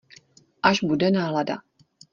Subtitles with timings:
[0.69, 1.55] Až bude nálada.